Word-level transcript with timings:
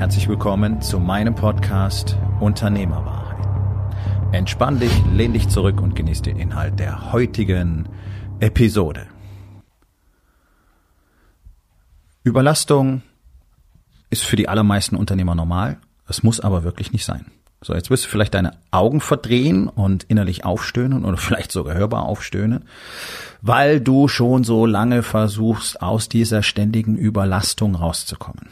Herzlich 0.00 0.28
willkommen 0.28 0.80
zu 0.80 0.98
meinem 0.98 1.34
Podcast 1.34 2.16
Unternehmerwahrheit. 2.40 3.46
Entspann 4.32 4.80
dich, 4.80 4.90
lehn 5.12 5.34
dich 5.34 5.50
zurück 5.50 5.82
und 5.82 5.94
genieß 5.94 6.22
den 6.22 6.38
Inhalt 6.38 6.78
der 6.78 7.12
heutigen 7.12 7.86
Episode. 8.40 9.06
Überlastung 12.24 13.02
ist 14.08 14.24
für 14.24 14.36
die 14.36 14.48
allermeisten 14.48 14.96
Unternehmer 14.96 15.34
normal. 15.34 15.76
Es 16.08 16.22
muss 16.22 16.40
aber 16.40 16.64
wirklich 16.64 16.92
nicht 16.92 17.04
sein. 17.04 17.26
So, 17.60 17.74
jetzt 17.74 17.90
wirst 17.90 18.06
du 18.06 18.08
vielleicht 18.08 18.32
deine 18.32 18.52
Augen 18.70 19.02
verdrehen 19.02 19.68
und 19.68 20.04
innerlich 20.04 20.46
aufstöhnen 20.46 21.04
oder 21.04 21.16
vielleicht 21.18 21.52
sogar 21.52 21.74
hörbar 21.74 22.04
aufstöhnen, 22.06 22.64
weil 23.42 23.82
du 23.82 24.08
schon 24.08 24.44
so 24.44 24.64
lange 24.64 25.02
versuchst, 25.02 25.82
aus 25.82 26.08
dieser 26.08 26.42
ständigen 26.42 26.96
Überlastung 26.96 27.74
rauszukommen. 27.74 28.48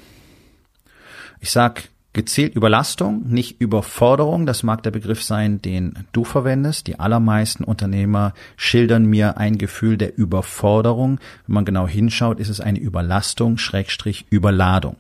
Ich 1.40 1.50
sag 1.50 1.88
gezielt 2.12 2.56
Überlastung, 2.56 3.28
nicht 3.28 3.60
Überforderung. 3.60 4.44
Das 4.44 4.62
mag 4.62 4.82
der 4.82 4.90
Begriff 4.90 5.22
sein, 5.22 5.62
den 5.62 6.06
du 6.12 6.24
verwendest. 6.24 6.86
Die 6.86 6.98
allermeisten 6.98 7.64
Unternehmer 7.64 8.34
schildern 8.56 9.04
mir 9.06 9.38
ein 9.38 9.56
Gefühl 9.58 9.96
der 9.96 10.18
Überforderung. 10.18 11.20
Wenn 11.46 11.54
man 11.54 11.64
genau 11.64 11.86
hinschaut, 11.86 12.40
ist 12.40 12.48
es 12.48 12.60
eine 12.60 12.80
Überlastung, 12.80 13.56
Schrägstrich 13.58 14.26
Überladung. 14.30 14.96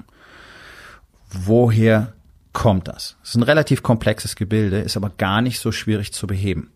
Woher 1.30 2.12
kommt 2.52 2.88
das? 2.88 3.16
Es 3.22 3.30
ist 3.30 3.36
ein 3.36 3.42
relativ 3.42 3.82
komplexes 3.82 4.36
Gebilde, 4.36 4.78
ist 4.78 4.96
aber 4.96 5.10
gar 5.10 5.42
nicht 5.42 5.58
so 5.58 5.72
schwierig 5.72 6.12
zu 6.12 6.26
beheben. 6.26 6.70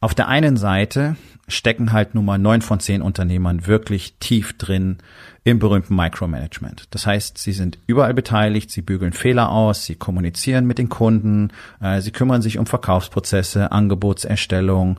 Auf 0.00 0.14
der 0.14 0.28
einen 0.28 0.56
Seite 0.56 1.16
stecken 1.48 1.92
halt 1.92 2.14
nun 2.14 2.24
mal 2.24 2.38
neun 2.38 2.60
von 2.60 2.80
zehn 2.80 3.02
Unternehmern 3.02 3.66
wirklich 3.66 4.16
tief 4.18 4.58
drin 4.58 4.98
im 5.44 5.60
berühmten 5.60 5.94
Micromanagement. 5.94 6.88
Das 6.90 7.06
heißt, 7.06 7.38
sie 7.38 7.52
sind 7.52 7.78
überall 7.86 8.14
beteiligt, 8.14 8.70
sie 8.72 8.82
bügeln 8.82 9.12
Fehler 9.12 9.50
aus, 9.50 9.84
sie 9.84 9.94
kommunizieren 9.94 10.66
mit 10.66 10.78
den 10.78 10.88
Kunden, 10.88 11.50
äh, 11.80 12.00
sie 12.00 12.10
kümmern 12.10 12.42
sich 12.42 12.58
um 12.58 12.66
Verkaufsprozesse, 12.66 13.70
Angebotserstellung, 13.70 14.98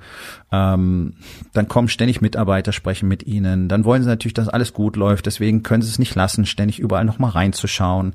ähm, 0.53 1.15
dann 1.51 1.67
kommen 1.67 1.89
ständig 1.89 2.21
Mitarbeiter, 2.21 2.71
sprechen 2.71 3.09
mit 3.09 3.23
ihnen, 3.23 3.67
dann 3.67 3.83
wollen 3.83 4.03
sie 4.03 4.09
natürlich, 4.09 4.35
dass 4.35 4.47
alles 4.47 4.71
gut 4.71 4.95
läuft, 4.95 5.25
deswegen 5.25 5.63
können 5.63 5.81
sie 5.81 5.89
es 5.89 5.99
nicht 5.99 6.15
lassen, 6.15 6.45
ständig 6.45 6.79
überall 6.79 7.03
nochmal 7.03 7.31
reinzuschauen. 7.31 8.13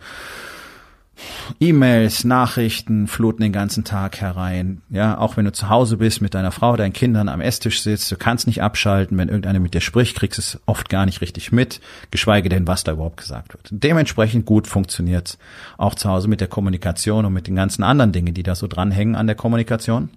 E-Mails, 1.60 2.24
Nachrichten 2.24 3.06
fluten 3.06 3.42
den 3.42 3.52
ganzen 3.52 3.84
Tag 3.84 4.20
herein. 4.20 4.82
Ja, 4.88 5.18
auch 5.18 5.36
wenn 5.36 5.44
du 5.44 5.52
zu 5.52 5.68
Hause 5.68 5.96
bist 5.98 6.20
mit 6.20 6.34
deiner 6.34 6.50
Frau, 6.50 6.76
deinen 6.76 6.92
Kindern 6.92 7.28
am 7.28 7.40
Esstisch 7.40 7.82
sitzt, 7.82 8.10
du 8.10 8.16
kannst 8.16 8.46
nicht 8.46 8.62
abschalten. 8.62 9.18
Wenn 9.18 9.28
irgendeiner 9.28 9.60
mit 9.60 9.74
dir 9.74 9.80
spricht, 9.80 10.16
kriegst 10.16 10.38
du 10.38 10.42
es 10.42 10.60
oft 10.66 10.88
gar 10.88 11.06
nicht 11.06 11.20
richtig 11.20 11.52
mit, 11.52 11.80
geschweige 12.10 12.48
denn, 12.48 12.66
was 12.66 12.84
da 12.84 12.92
überhaupt 12.92 13.18
gesagt 13.18 13.54
wird. 13.54 13.68
Dementsprechend 13.70 14.46
gut 14.46 14.66
funktioniert 14.66 15.38
auch 15.78 15.94
zu 15.94 16.08
Hause 16.08 16.28
mit 16.28 16.40
der 16.40 16.48
Kommunikation 16.48 17.24
und 17.24 17.32
mit 17.32 17.46
den 17.46 17.56
ganzen 17.56 17.82
anderen 17.82 18.12
Dingen, 18.12 18.34
die 18.34 18.42
da 18.42 18.54
so 18.54 18.66
dranhängen 18.66 19.14
an 19.14 19.26
der 19.26 19.36
Kommunikation. 19.36 20.10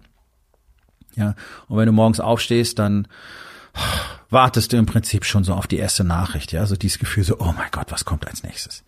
Ja, 1.16 1.36
und 1.68 1.78
wenn 1.78 1.86
du 1.86 1.92
morgens 1.92 2.20
aufstehst, 2.20 2.80
dann 2.80 3.08
wartest 4.30 4.74
du 4.74 4.78
im 4.78 4.86
Prinzip 4.86 5.26
schon 5.26 5.44
so 5.44 5.54
auf 5.54 5.68
die 5.68 5.78
erste 5.78 6.04
Nachricht. 6.04 6.52
Ja, 6.52 6.62
also 6.62 6.76
dieses 6.76 7.00
Gefühl 7.00 7.24
so, 7.24 7.40
oh 7.40 7.54
mein 7.58 7.72
Gott, 7.72 7.92
was 7.92 8.06
kommt 8.06 8.28
als 8.28 8.44
nächstes? 8.44 8.84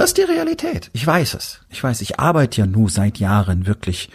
Das 0.00 0.12
ist 0.12 0.16
die 0.16 0.22
Realität. 0.22 0.88
Ich 0.94 1.06
weiß 1.06 1.34
es. 1.34 1.60
Ich 1.68 1.84
weiß, 1.84 2.00
ich 2.00 2.18
arbeite 2.18 2.62
ja 2.62 2.66
nur 2.66 2.88
seit 2.88 3.18
Jahren 3.18 3.66
wirklich 3.66 4.08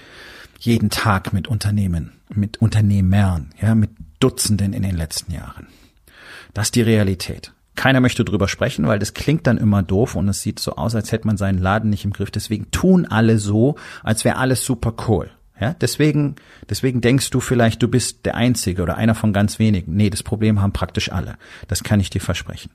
jeden 0.58 0.90
Tag 0.90 1.32
mit 1.32 1.48
Unternehmen, 1.48 2.14
mit 2.34 2.58
Unternehmern, 2.58 3.52
ja, 3.62 3.76
mit 3.76 3.92
Dutzenden 4.20 4.74
in 4.74 4.82
den 4.82 4.98
letzten 4.98 5.32
Jahren. 5.32 5.68
Das 6.56 6.70
ist 6.70 6.76
die 6.76 6.82
Realität. 6.82 7.54
Keiner 7.76 8.00
möchte 8.00 8.26
drüber 8.26 8.48
sprechen, 8.48 8.88
weil 8.88 8.98
das 8.98 9.14
klingt 9.14 9.46
dann 9.46 9.60
immer 9.60 9.84
doof 9.84 10.16
und 10.16 10.28
es 10.28 10.42
sieht 10.42 10.58
so 10.58 10.76
aus, 10.76 10.96
als 10.96 11.12
hätte 11.12 11.28
man 11.28 11.38
seinen 11.38 11.60
Laden 11.60 11.92
nicht 11.92 12.04
im 12.04 12.14
Griff. 12.14 12.32
Deswegen 12.32 12.72
tun 12.72 13.06
alle 13.06 13.38
so, 13.38 13.76
als 14.02 14.26
wäre 14.26 14.38
alles 14.38 14.66
super 14.66 14.96
cool. 15.08 15.30
Ja, 15.62 15.76
deswegen, 15.80 16.38
deswegen 16.68 17.02
denkst 17.02 17.30
du 17.30 17.40
vielleicht, 17.40 17.84
du 17.84 17.88
bist 17.88 18.26
der 18.26 18.34
Einzige 18.34 18.82
oder 18.82 18.98
einer 18.98 19.14
von 19.14 19.34
ganz 19.34 19.60
wenigen. 19.60 19.96
Nee, 19.96 20.10
das 20.10 20.24
Problem 20.24 20.64
haben 20.64 20.74
praktisch 20.74 21.12
alle. 21.12 21.38
Das 21.68 21.84
kann 21.84 22.00
ich 22.00 22.10
dir 22.10 22.22
versprechen. 22.22 22.72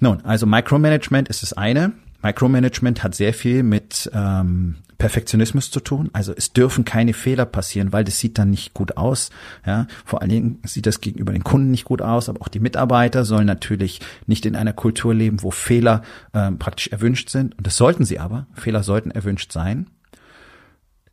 Nun, 0.00 0.24
also 0.24 0.46
Micromanagement 0.46 1.28
ist 1.28 1.42
das 1.42 1.52
eine. 1.52 1.92
Micromanagement 2.22 3.02
hat 3.02 3.14
sehr 3.14 3.32
viel 3.32 3.62
mit 3.62 4.10
ähm, 4.12 4.76
Perfektionismus 4.98 5.70
zu 5.70 5.80
tun. 5.80 6.10
Also 6.12 6.32
es 6.36 6.52
dürfen 6.52 6.84
keine 6.84 7.14
Fehler 7.14 7.46
passieren, 7.46 7.92
weil 7.92 8.04
das 8.04 8.18
sieht 8.18 8.36
dann 8.36 8.50
nicht 8.50 8.74
gut 8.74 8.96
aus. 8.96 9.30
Ja, 9.64 9.86
vor 10.04 10.20
allen 10.20 10.30
Dingen 10.30 10.58
sieht 10.64 10.86
das 10.86 11.00
gegenüber 11.00 11.32
den 11.32 11.44
Kunden 11.44 11.70
nicht 11.70 11.84
gut 11.84 12.02
aus, 12.02 12.28
aber 12.28 12.42
auch 12.42 12.48
die 12.48 12.60
Mitarbeiter 12.60 13.24
sollen 13.24 13.46
natürlich 13.46 14.00
nicht 14.26 14.44
in 14.44 14.56
einer 14.56 14.72
Kultur 14.72 15.14
leben, 15.14 15.42
wo 15.42 15.52
Fehler 15.52 16.02
ähm, 16.34 16.58
praktisch 16.58 16.88
erwünscht 16.88 17.30
sind. 17.30 17.56
Und 17.56 17.66
das 17.66 17.76
sollten 17.76 18.04
sie 18.04 18.18
aber. 18.18 18.48
Fehler 18.54 18.82
sollten 18.82 19.12
erwünscht 19.12 19.52
sein. 19.52 19.88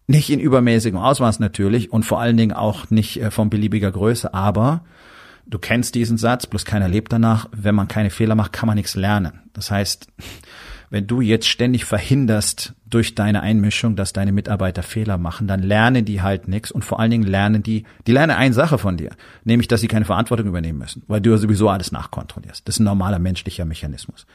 Nicht 0.07 0.29
in 0.31 0.39
übermäßigem 0.39 0.99
Ausmaß 0.99 1.39
natürlich 1.39 1.91
und 1.91 2.03
vor 2.03 2.19
allen 2.19 2.37
Dingen 2.37 2.53
auch 2.53 2.89
nicht 2.89 3.21
äh, 3.21 3.29
von 3.29 3.51
beliebiger 3.51 3.91
Größe, 3.91 4.33
aber 4.33 4.83
Du 5.47 5.59
kennst 5.59 5.95
diesen 5.95 6.17
Satz, 6.17 6.47
bloß 6.47 6.65
keiner 6.65 6.87
lebt 6.87 7.13
danach. 7.13 7.47
Wenn 7.51 7.75
man 7.75 7.87
keine 7.87 8.09
Fehler 8.09 8.35
macht, 8.35 8.53
kann 8.53 8.67
man 8.67 8.75
nichts 8.75 8.95
lernen. 8.95 9.41
Das 9.53 9.69
heißt, 9.71 10.07
wenn 10.89 11.07
du 11.07 11.21
jetzt 11.21 11.47
ständig 11.47 11.85
verhinderst 11.85 12.73
durch 12.85 13.15
deine 13.15 13.41
Einmischung, 13.41 13.95
dass 13.95 14.13
deine 14.13 14.31
Mitarbeiter 14.31 14.83
Fehler 14.83 15.17
machen, 15.17 15.47
dann 15.47 15.61
lernen 15.61 16.05
die 16.05 16.21
halt 16.21 16.47
nichts 16.47 16.71
und 16.71 16.85
vor 16.85 16.99
allen 16.99 17.11
Dingen 17.11 17.27
lernen 17.27 17.63
die, 17.63 17.83
die 18.07 18.11
lernen 18.11 18.35
eine 18.35 18.53
Sache 18.53 18.77
von 18.77 18.97
dir, 18.97 19.11
nämlich, 19.43 19.67
dass 19.67 19.81
sie 19.81 19.87
keine 19.87 20.05
Verantwortung 20.05 20.47
übernehmen 20.47 20.79
müssen, 20.79 21.03
weil 21.07 21.21
du 21.21 21.31
ja 21.31 21.37
sowieso 21.37 21.69
alles 21.69 21.91
nachkontrollierst. 21.91 22.67
Das 22.67 22.75
ist 22.75 22.79
ein 22.79 22.85
normaler 22.85 23.19
menschlicher 23.19 23.65
Mechanismus. 23.65 24.25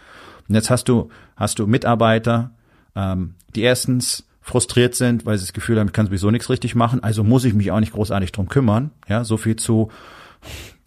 Und 0.49 0.55
jetzt 0.55 0.71
hast 0.71 0.89
du, 0.89 1.09
hast 1.37 1.59
du 1.59 1.67
Mitarbeiter, 1.67 2.51
ähm, 2.95 3.35
die 3.55 3.63
erstens 3.63 4.27
frustriert 4.41 4.95
sind, 4.95 5.27
weil 5.27 5.39
sie 5.39 5.45
das 5.45 5.53
Gefühl 5.53 5.79
haben, 5.79 5.89
ich 5.89 5.93
kann 5.93 6.07
sowieso 6.07 6.31
nichts 6.31 6.51
richtig 6.51 6.75
machen, 6.75 7.03
also 7.03 7.23
muss 7.23 7.45
ich 7.45 7.55
mich 7.55 7.71
auch 7.71 7.81
nicht 7.81 7.93
großartig 7.93 8.33
drum 8.33 8.49
kümmern. 8.49 8.91
Ja, 9.09 9.25
so 9.25 9.37
viel 9.37 9.57
zu 9.57 9.91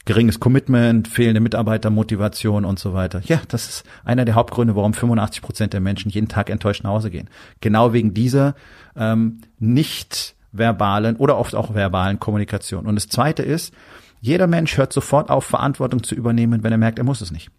geringes 0.06 0.40
Commitment, 0.40 1.08
fehlende 1.08 1.40
Mitarbeitermotivation 1.40 2.66
und 2.66 2.78
so 2.78 2.94
weiter. 2.94 3.22
Ja, 3.26 3.42
das 3.48 3.70
ist 3.70 3.84
einer 4.04 4.26
der 4.26 4.36
Hauptgründe, 4.36 4.76
warum 4.76 4.94
85 4.94 5.42
Prozent 5.42 5.74
der 5.74 5.80
Menschen 5.80 6.12
jeden 6.12 6.28
Tag 6.28 6.50
enttäuscht 6.50 6.84
nach 6.84 6.92
Hause 6.92 7.10
gehen. 7.10 7.30
Genau 7.62 7.94
wegen 7.94 8.14
dieser 8.14 8.56
ähm, 8.96 9.42
nicht 9.60 10.36
verbalen 10.52 11.16
oder 11.16 11.38
oft 11.38 11.56
auch 11.56 11.74
verbalen 11.74 12.20
Kommunikation. 12.20 12.86
Und 12.86 12.96
das 12.96 13.08
Zweite 13.08 13.44
ist, 13.44 13.74
jeder 14.22 14.48
Mensch 14.48 14.78
hört 14.78 14.94
sofort 14.94 15.30
auf, 15.30 15.46
Verantwortung 15.46 16.04
zu 16.04 16.16
übernehmen, 16.16 16.64
wenn 16.64 16.72
er 16.72 16.78
merkt, 16.78 17.00
er 17.00 17.06
muss 17.06 17.22
es 17.22 17.32
nicht. 17.32 17.50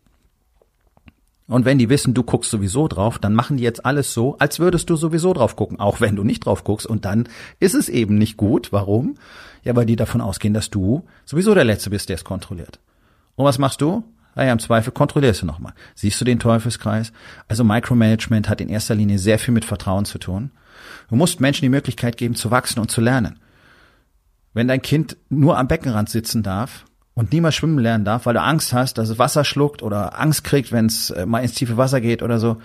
Und 1.46 1.66
wenn 1.66 1.78
die 1.78 1.90
wissen, 1.90 2.14
du 2.14 2.22
guckst 2.22 2.50
sowieso 2.50 2.88
drauf, 2.88 3.18
dann 3.18 3.34
machen 3.34 3.58
die 3.58 3.62
jetzt 3.62 3.84
alles 3.84 4.14
so, 4.14 4.36
als 4.38 4.60
würdest 4.60 4.88
du 4.88 4.96
sowieso 4.96 5.34
drauf 5.34 5.56
gucken, 5.56 5.78
auch 5.78 6.00
wenn 6.00 6.16
du 6.16 6.24
nicht 6.24 6.46
drauf 6.46 6.64
guckst. 6.64 6.86
Und 6.86 7.04
dann 7.04 7.28
ist 7.60 7.74
es 7.74 7.90
eben 7.90 8.16
nicht 8.16 8.38
gut. 8.38 8.72
Warum? 8.72 9.16
Ja, 9.62 9.76
weil 9.76 9.84
die 9.84 9.96
davon 9.96 10.22
ausgehen, 10.22 10.54
dass 10.54 10.70
du 10.70 11.04
sowieso 11.26 11.54
der 11.54 11.64
Letzte 11.64 11.90
bist, 11.90 12.08
der 12.08 12.16
es 12.16 12.24
kontrolliert. 12.24 12.80
Und 13.36 13.44
was 13.44 13.58
machst 13.58 13.82
du? 13.82 14.04
Naja, 14.34 14.52
im 14.52 14.58
Zweifel 14.58 14.92
kontrollierst 14.92 15.42
du 15.42 15.46
nochmal. 15.46 15.74
Siehst 15.94 16.20
du 16.20 16.24
den 16.24 16.40
Teufelskreis? 16.40 17.12
Also 17.46 17.62
Micromanagement 17.62 18.48
hat 18.48 18.60
in 18.60 18.68
erster 18.68 18.94
Linie 18.94 19.18
sehr 19.18 19.38
viel 19.38 19.54
mit 19.54 19.64
Vertrauen 19.64 20.06
zu 20.06 20.18
tun. 20.18 20.50
Du 21.08 21.16
musst 21.16 21.40
Menschen 21.40 21.62
die 21.62 21.70
Möglichkeit 21.70 22.16
geben, 22.16 22.34
zu 22.34 22.50
wachsen 22.50 22.80
und 22.80 22.90
zu 22.90 23.00
lernen. 23.00 23.38
Wenn 24.54 24.68
dein 24.68 24.82
Kind 24.82 25.16
nur 25.28 25.58
am 25.58 25.68
Beckenrand 25.68 26.08
sitzen 26.08 26.42
darf, 26.42 26.84
und 27.14 27.32
niemals 27.32 27.54
schwimmen 27.54 27.78
lernen 27.78 28.04
darf, 28.04 28.26
weil 28.26 28.34
du 28.34 28.42
Angst 28.42 28.72
hast, 28.72 28.98
dass 28.98 29.08
es 29.08 29.18
Wasser 29.18 29.44
schluckt 29.44 29.82
oder 29.82 30.20
Angst 30.20 30.44
kriegt, 30.44 30.72
wenn 30.72 30.86
es 30.86 31.10
äh, 31.10 31.26
mal 31.26 31.40
ins 31.40 31.54
tiefe 31.54 31.76
Wasser 31.76 32.00
geht 32.00 32.22
oder 32.22 32.38
so, 32.38 32.58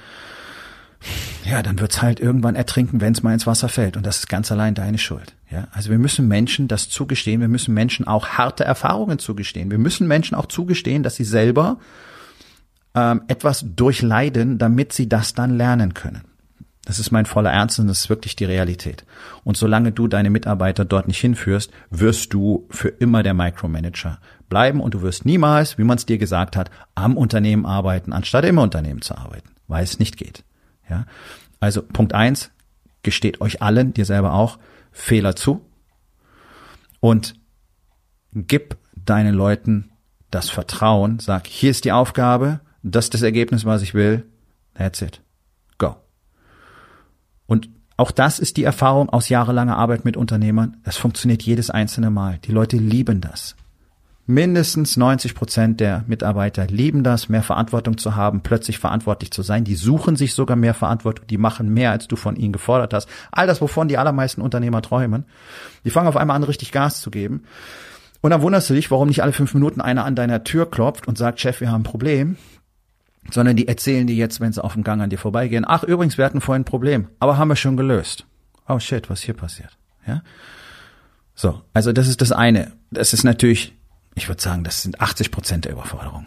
ja, 1.45 1.63
dann 1.63 1.79
wird's 1.79 2.01
halt 2.01 2.19
irgendwann 2.19 2.55
ertrinken, 2.55 2.99
wenn 3.01 3.13
es 3.13 3.23
mal 3.23 3.33
ins 3.33 3.47
Wasser 3.47 3.69
fällt. 3.69 3.95
Und 3.95 4.05
das 4.05 4.19
ist 4.19 4.27
ganz 4.27 4.51
allein 4.51 4.75
deine 4.75 4.97
Schuld. 4.97 5.35
Ja, 5.49 5.67
also 5.71 5.89
wir 5.89 5.97
müssen 5.97 6.27
Menschen 6.27 6.67
das 6.67 6.89
zugestehen. 6.89 7.41
Wir 7.41 7.47
müssen 7.47 7.73
Menschen 7.73 8.05
auch 8.05 8.27
harte 8.29 8.65
Erfahrungen 8.65 9.17
zugestehen. 9.17 9.71
Wir 9.71 9.77
müssen 9.77 10.07
Menschen 10.07 10.35
auch 10.35 10.47
zugestehen, 10.47 11.01
dass 11.01 11.15
sie 11.15 11.23
selber 11.23 11.79
ähm, 12.95 13.21
etwas 13.27 13.65
durchleiden, 13.65 14.57
damit 14.57 14.93
sie 14.93 15.07
das 15.07 15.33
dann 15.33 15.55
lernen 15.55 15.93
können. 15.93 16.23
Das 16.85 16.99
ist 16.99 17.11
mein 17.11 17.25
voller 17.25 17.51
Ernst 17.51 17.79
und 17.79 17.87
das 17.87 17.99
ist 17.99 18.09
wirklich 18.09 18.35
die 18.35 18.45
Realität. 18.45 19.05
Und 19.43 19.57
solange 19.57 19.91
du 19.91 20.07
deine 20.07 20.31
Mitarbeiter 20.31 20.85
dort 20.85 21.07
nicht 21.07 21.19
hinführst, 21.19 21.71
wirst 21.91 22.33
du 22.33 22.67
für 22.71 22.89
immer 22.89 23.21
der 23.21 23.35
Micromanager 23.35 24.19
bleiben 24.49 24.81
und 24.81 24.93
du 24.93 25.01
wirst 25.01 25.25
niemals, 25.25 25.77
wie 25.77 25.83
man 25.83 25.97
es 25.97 26.05
dir 26.05 26.17
gesagt 26.17 26.55
hat, 26.55 26.69
am 26.95 27.17
Unternehmen 27.17 27.65
arbeiten, 27.65 28.13
anstatt 28.13 28.45
im 28.45 28.57
Unternehmen 28.57 29.01
zu 29.01 29.17
arbeiten, 29.17 29.49
weil 29.67 29.83
es 29.83 29.99
nicht 29.99 30.17
geht. 30.17 30.43
Ja? 30.89 31.05
Also 31.59 31.81
Punkt 31.81 32.13
eins, 32.13 32.51
gesteht 33.03 33.41
euch 33.41 33.61
allen, 33.61 33.93
dir 33.93 34.05
selber 34.05 34.33
auch, 34.33 34.59
Fehler 34.91 35.35
zu 35.35 35.65
und 36.99 37.35
gib 38.33 38.77
deinen 38.95 39.35
Leuten 39.35 39.91
das 40.31 40.49
Vertrauen, 40.49 41.19
sag, 41.19 41.47
hier 41.47 41.71
ist 41.71 41.85
die 41.85 41.91
Aufgabe, 41.91 42.59
das 42.83 43.05
ist 43.05 43.13
das 43.15 43.21
Ergebnis, 43.21 43.65
was 43.65 43.81
ich 43.81 43.93
will, 43.93 44.25
that's 44.75 45.01
it. 45.01 45.21
Go. 45.77 45.95
Und 47.47 47.69
auch 47.97 48.11
das 48.11 48.39
ist 48.39 48.57
die 48.57 48.63
Erfahrung 48.63 49.09
aus 49.09 49.27
jahrelanger 49.27 49.77
Arbeit 49.77 50.05
mit 50.05 50.15
Unternehmern. 50.15 50.77
Es 50.83 50.95
funktioniert 50.95 51.43
jedes 51.43 51.69
einzelne 51.69 52.09
Mal. 52.09 52.37
Die 52.45 52.53
Leute 52.53 52.77
lieben 52.77 53.19
das. 53.19 53.57
Mindestens 54.31 54.95
90 54.95 55.33
Prozent 55.33 55.79
der 55.79 56.03
Mitarbeiter 56.05 56.67
lieben 56.67 57.03
das, 57.03 57.29
mehr 57.29 57.41
Verantwortung 57.41 57.97
zu 57.97 58.15
haben, 58.15 58.41
plötzlich 58.41 58.77
verantwortlich 58.77 59.31
zu 59.31 59.41
sein. 59.41 59.63
Die 59.63 59.73
suchen 59.73 60.15
sich 60.17 60.35
sogar 60.35 60.55
mehr 60.55 60.75
Verantwortung, 60.75 61.25
die 61.25 61.39
machen 61.39 61.73
mehr, 61.73 61.89
als 61.89 62.07
du 62.07 62.15
von 62.15 62.35
ihnen 62.35 62.53
gefordert 62.53 62.93
hast. 62.93 63.09
All 63.31 63.47
das, 63.47 63.59
wovon 63.59 63.87
die 63.87 63.97
allermeisten 63.97 64.41
Unternehmer 64.41 64.83
träumen. 64.83 65.25
Die 65.83 65.89
fangen 65.89 66.07
auf 66.07 66.15
einmal 66.15 66.35
an, 66.35 66.43
richtig 66.43 66.71
Gas 66.71 67.01
zu 67.01 67.09
geben. 67.09 67.41
Und 68.21 68.29
dann 68.29 68.43
wunderst 68.43 68.69
du 68.69 68.75
dich, 68.75 68.91
warum 68.91 69.07
nicht 69.07 69.23
alle 69.23 69.33
fünf 69.33 69.55
Minuten 69.55 69.81
einer 69.81 70.05
an 70.05 70.13
deiner 70.13 70.43
Tür 70.43 70.69
klopft 70.69 71.07
und 71.07 71.17
sagt, 71.17 71.39
Chef, 71.39 71.59
wir 71.59 71.71
haben 71.71 71.81
ein 71.81 71.83
Problem. 71.83 72.37
Sondern 73.31 73.55
die 73.55 73.67
erzählen 73.67 74.05
dir 74.05 74.15
jetzt, 74.15 74.39
wenn 74.39 74.53
sie 74.53 74.63
auf 74.63 74.73
dem 74.73 74.83
Gang 74.83 75.01
an 75.01 75.09
dir 75.09 75.17
vorbeigehen, 75.17 75.65
ach, 75.67 75.83
übrigens, 75.83 76.19
wir 76.19 76.25
hatten 76.25 76.39
vorhin 76.39 76.61
ein 76.61 76.65
Problem, 76.65 77.07
aber 77.19 77.39
haben 77.39 77.47
wir 77.47 77.55
schon 77.55 77.77
gelöst. 77.77 78.27
Oh 78.67 78.77
shit, 78.77 79.09
was 79.09 79.21
hier 79.23 79.33
passiert? 79.33 79.75
Ja? 80.05 80.21
So, 81.33 81.63
also 81.73 81.93
das 81.93 82.07
ist 82.07 82.21
das 82.21 82.31
eine. 82.31 82.73
Das 82.91 83.13
ist 83.13 83.23
natürlich 83.23 83.73
ich 84.15 84.27
würde 84.27 84.41
sagen, 84.41 84.63
das 84.63 84.81
sind 84.83 85.01
80 85.01 85.31
Prozent 85.31 85.65
der 85.65 85.73
Überforderung. 85.73 86.25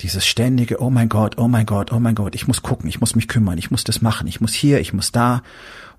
Dieses 0.00 0.26
ständige, 0.26 0.80
oh 0.80 0.90
mein 0.90 1.08
Gott, 1.08 1.38
oh 1.38 1.48
mein 1.48 1.66
Gott, 1.66 1.92
oh 1.92 2.00
mein 2.00 2.14
Gott, 2.14 2.34
ich 2.34 2.48
muss 2.48 2.62
gucken, 2.62 2.88
ich 2.88 3.00
muss 3.00 3.14
mich 3.14 3.28
kümmern, 3.28 3.58
ich 3.58 3.70
muss 3.70 3.84
das 3.84 4.00
machen, 4.00 4.26
ich 4.26 4.40
muss 4.40 4.54
hier, 4.54 4.80
ich 4.80 4.92
muss 4.92 5.12
da. 5.12 5.42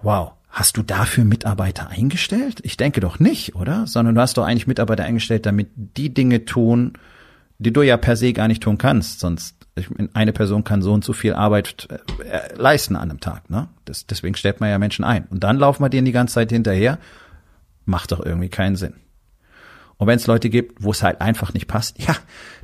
Wow. 0.01 0.33
Hast 0.49 0.77
du 0.77 0.83
dafür 0.83 1.25
Mitarbeiter 1.25 1.89
eingestellt? 1.89 2.59
Ich 2.63 2.77
denke 2.77 2.99
doch 2.99 3.17
nicht, 3.19 3.55
oder? 3.55 3.87
Sondern 3.87 4.13
du 4.13 4.21
hast 4.21 4.37
doch 4.37 4.45
eigentlich 4.45 4.67
Mitarbeiter 4.67 5.03
eingestellt, 5.03 5.47
damit 5.47 5.69
die 5.75 6.13
Dinge 6.13 6.45
tun, 6.45 6.93
die 7.57 7.73
du 7.73 7.81
ja 7.81 7.97
per 7.97 8.15
se 8.15 8.33
gar 8.33 8.47
nicht 8.47 8.61
tun 8.61 8.77
kannst. 8.77 9.19
Sonst, 9.19 9.63
eine 10.13 10.33
Person 10.33 10.63
kann 10.63 10.81
so 10.81 10.93
und 10.93 11.03
so 11.03 11.13
viel 11.13 11.33
Arbeit 11.33 11.87
äh, 12.23 12.53
leisten 12.55 12.95
an 12.95 13.09
einem 13.09 13.19
Tag. 13.19 13.49
Ne? 13.49 13.67
Das, 13.85 14.05
deswegen 14.05 14.35
stellt 14.35 14.59
man 14.59 14.69
ja 14.69 14.77
Menschen 14.77 15.03
ein. 15.03 15.25
Und 15.31 15.43
dann 15.43 15.57
laufen 15.57 15.83
wir 15.83 15.89
denen 15.89 16.05
die 16.05 16.11
ganze 16.11 16.35
Zeit 16.35 16.51
hinterher. 16.51 16.99
Macht 17.85 18.11
doch 18.11 18.23
irgendwie 18.23 18.49
keinen 18.49 18.75
Sinn. 18.75 18.93
Und 20.03 20.07
wenn 20.07 20.17
es 20.17 20.27
Leute 20.27 20.49
gibt, 20.49 20.83
wo 20.83 20.91
es 20.91 21.01
halt 21.01 21.21
einfach 21.21 21.53
nicht 21.53 21.67
passt, 21.67 21.97
ja, 21.97 22.13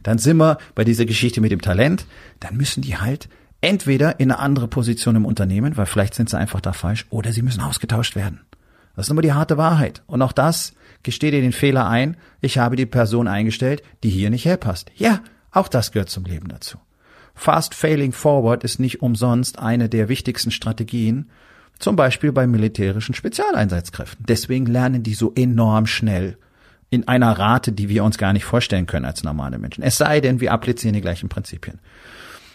dann 0.04 0.18
sind 0.18 0.36
wir 0.36 0.58
bei 0.76 0.84
dieser 0.84 1.06
Geschichte 1.06 1.40
mit 1.40 1.54
dem 1.54 1.62
Talent, 1.62 2.06
dann 2.42 2.58
müssen 2.58 2.82
die 2.82 2.98
halt 2.98 3.30
entweder 3.62 4.20
in 4.20 4.30
eine 4.30 4.42
andere 4.42 4.68
Position 4.68 5.16
im 5.16 5.26
Unternehmen, 5.26 5.78
weil 5.78 5.86
vielleicht 5.86 6.16
sind 6.16 6.30
sie 6.30 6.38
einfach 6.38 6.60
da 6.60 6.74
falsch, 6.74 7.06
oder 7.10 7.32
sie 7.32 7.42
müssen 7.42 7.62
ausgetauscht 7.62 8.18
werden. 8.18 8.42
Das 8.98 9.08
ist 9.08 9.12
immer 9.12 9.22
die 9.22 9.32
harte 9.32 9.56
Wahrheit. 9.56 10.04
Und 10.06 10.22
auch 10.22 10.34
das 10.34 10.74
gesteht 11.02 11.34
dir 11.34 11.40
den 11.40 11.54
Fehler 11.54 11.88
ein, 11.88 12.18
ich 12.42 12.58
habe 12.58 12.76
die 12.76 12.86
Person 12.86 13.30
eingestellt, 13.30 13.84
die 14.04 14.10
hier 14.10 14.30
nicht 14.30 14.44
herpasst. 14.44 14.92
Ja, 14.98 15.22
auch 15.52 15.70
das 15.70 15.94
gehört 15.94 16.10
zum 16.10 16.26
Leben 16.26 16.50
dazu. 16.50 16.78
Fast 17.36 17.74
Failing 17.74 18.12
Forward 18.12 18.66
ist 18.66 18.82
nicht 18.82 19.02
umsonst 19.02 19.60
eine 19.60 19.88
der 19.88 20.10
wichtigsten 20.10 20.52
Strategien, 20.52 21.30
zum 21.80 21.96
Beispiel 21.96 22.34
bei 22.34 22.48
militärischen 22.48 23.16
Spezialeinsatzkräften. 23.16 24.26
Deswegen 24.28 24.66
lernen 24.66 25.04
die 25.04 25.14
so 25.14 25.32
enorm 25.36 25.86
schnell 25.86 26.38
in 26.90 27.08
einer 27.08 27.32
Rate, 27.38 27.72
die 27.72 27.90
wir 27.90 28.04
uns 28.04 28.18
gar 28.18 28.34
nicht 28.34 28.46
vorstellen 28.46 28.88
können 28.88 29.06
als 29.06 29.24
normale 29.24 29.58
Menschen. 29.58 29.84
Es 29.84 29.98
sei 29.98 30.22
denn, 30.22 30.40
wir 30.42 30.52
applizieren 30.52 30.94
die 30.94 31.02
gleichen 31.02 31.30
Prinzipien. 31.30 31.80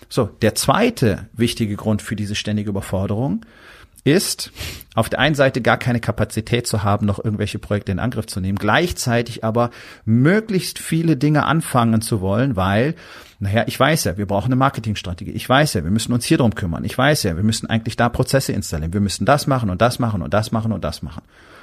So, 0.09 0.27
der 0.43 0.55
zweite 0.55 1.29
wichtige 1.33 1.77
Grund 1.77 2.03
für 2.03 2.17
diese 2.17 2.35
ständige 2.35 2.71
Überforderung 2.71 3.45
ist, 4.05 4.53
auf 4.95 5.09
der 5.09 5.19
einen 5.19 5.35
Seite 5.35 5.63
gar 5.63 5.79
keine 5.79 5.99
Kapazität 5.99 6.67
zu 6.67 6.83
haben, 6.83 7.07
noch 7.07 7.25
irgendwelche 7.25 7.59
Projekte 7.59 7.91
in 7.91 7.99
Angriff 7.99 8.27
zu 8.27 8.41
nehmen, 8.41 8.59
gleichzeitig 8.59 9.45
aber 9.45 9.71
möglichst 10.05 10.79
viele 10.79 11.17
Dinge 11.17 11.47
anfangen 11.47 12.03
zu 12.03 12.21
wollen, 12.21 12.55
weil, 12.55 12.95
naja, 13.39 13.65
ich 13.67 13.81
weiß 13.81 14.05
ja, 14.05 14.19
wir 14.19 14.27
brauchen 14.27 14.49
eine 14.49 14.57
Marketingstrategie. 14.57 15.31
Ich 15.31 15.49
weiß 15.49 15.75
ja, 15.75 15.85
wir 15.85 15.91
müssen 15.91 16.13
uns 16.13 16.27
hier 16.27 16.37
drum 16.37 16.55
kümmern. 16.55 16.85
Ich 16.85 16.97
weiß 16.97 17.23
ja, 17.23 17.37
wir 17.37 17.43
müssen 17.43 17.69
eigentlich 17.71 17.97
da 17.97 18.11
Prozesse 18.11 18.53
installieren. 18.53 18.93
Wir 18.93 19.01
müssen 19.01 19.25
das 19.25 19.47
machen 19.47 19.71
und 19.71 19.81
das 19.81 19.99
machen 19.99 20.21
und 20.21 20.35
das 20.35 20.53
machen 20.53 20.73
und 20.73 20.85
das 20.85 21.03
machen. 21.03 21.23
Das 21.23 21.54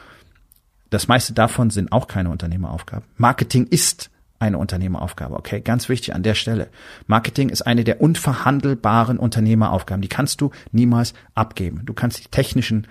meiste 1.07 1.33
davon 1.33 1.69
sind 1.69 1.91
auch 1.91 2.07
keine 2.07 2.29
Unternehmeraufgaben. 2.29 3.05
Marketing 3.17 3.65
ist 3.65 4.11
eine 4.39 4.57
Unternehmeraufgabe, 4.57 5.35
okay? 5.35 5.61
Ganz 5.61 5.87
wichtig 5.87 6.15
an 6.15 6.23
der 6.23 6.35
Stelle. 6.35 6.67
Marketing 7.07 7.49
ist 7.49 7.61
eine 7.61 7.83
der 7.83 8.01
unverhandelbaren 8.01 9.17
Unternehmeraufgaben. 9.17 10.01
Die 10.01 10.09
kannst 10.09 10.41
du 10.41 10.51
niemals 10.71 11.13
abgeben. 11.35 11.81
Du 11.85 11.93
kannst 11.93 12.23
die 12.25 12.29
technischen 12.29 12.87